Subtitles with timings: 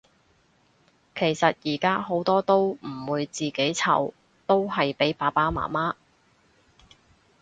[1.13, 4.11] 其實依家好多都唔會自己湊，
[4.47, 5.93] 都係俾爸爸媽媽